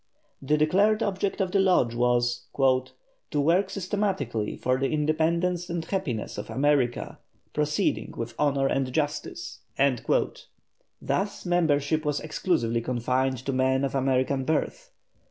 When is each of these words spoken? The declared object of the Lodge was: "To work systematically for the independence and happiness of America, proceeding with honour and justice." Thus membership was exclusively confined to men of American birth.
The 0.41 0.57
declared 0.57 1.03
object 1.03 1.41
of 1.41 1.51
the 1.51 1.59
Lodge 1.59 1.93
was: 1.93 2.45
"To 2.59 3.39
work 3.39 3.69
systematically 3.69 4.55
for 4.57 4.79
the 4.79 4.89
independence 4.89 5.69
and 5.69 5.85
happiness 5.85 6.39
of 6.39 6.49
America, 6.49 7.19
proceeding 7.53 8.15
with 8.17 8.33
honour 8.39 8.65
and 8.65 8.91
justice." 8.91 9.59
Thus 10.99 11.45
membership 11.45 12.03
was 12.03 12.19
exclusively 12.19 12.81
confined 12.81 13.45
to 13.45 13.53
men 13.53 13.85
of 13.85 13.93
American 13.93 14.43
birth. 14.43 14.89